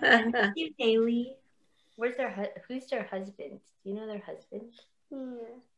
Thank 0.01 0.35
you, 0.55 0.71
Haley. 0.77 1.35
Where's 1.99 2.15
their 2.15 2.31
hu- 2.31 2.61
who's 2.69 2.87
their 2.87 3.03
husband? 3.03 3.59
Do 3.83 3.89
you 3.89 3.93
know 3.93 4.07
their 4.07 4.21
husband? 4.25 4.71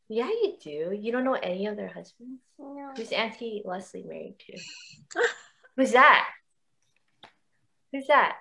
Yeah, 0.08 0.28
you 0.28 0.56
do. 0.62 0.96
You 0.96 1.10
don't 1.10 1.24
know 1.24 1.34
any 1.34 1.66
of 1.66 1.74
their 1.76 1.88
husbands? 1.88 2.40
No. 2.60 2.92
Who's 2.96 3.10
Auntie 3.10 3.62
Leslie 3.64 4.04
married 4.04 4.36
to? 4.46 4.58
Who's 5.76 5.90
that? 5.92 6.28
Who's 7.92 8.06
that? 8.06 8.36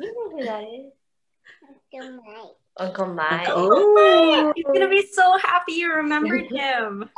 You 0.00 0.06
know 0.14 0.38
who 0.38 0.44
that 0.44 0.62
is? 0.62 0.92
Uncle 2.78 3.06
Mike. 3.12 3.48
Uncle 3.48 3.68
Mike. 3.68 3.74
oh. 4.06 4.52
He's 4.56 4.64
gonna 4.64 4.88
be 4.88 5.06
so 5.12 5.36
happy 5.36 5.72
you 5.72 5.92
remembered 5.92 6.46
him. 6.50 7.10